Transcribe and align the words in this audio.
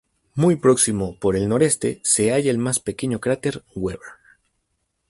Muy 0.33 0.55
próximo 0.55 1.19
por 1.19 1.35
el 1.35 1.47
noroeste 1.47 1.99
se 2.03 2.31
halla 2.33 2.49
el 2.49 2.57
más 2.57 2.79
pequeño 2.79 3.19
cráter 3.19 3.63
Weber. 3.75 3.99